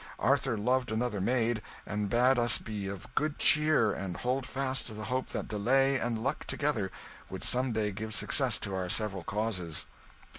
Arthur 0.17 0.57
loved 0.57 0.91
another 0.91 1.21
maid, 1.21 1.61
and 1.85 2.09
bade 2.09 2.39
us 2.39 2.57
be 2.57 2.87
of 2.87 3.13
good 3.13 3.37
cheer 3.37 3.93
and 3.93 4.17
hold 4.17 4.47
fast 4.47 4.87
to 4.87 4.95
the 4.95 5.03
hope 5.03 5.29
that 5.29 5.47
delay 5.47 5.95
and 5.99 6.17
luck 6.23 6.45
together 6.45 6.91
would 7.29 7.43
some 7.43 7.71
day 7.71 7.91
give 7.91 8.11
success 8.15 8.57
to 8.61 8.73
our 8.73 8.89
several 8.89 9.21
causes. 9.23 9.85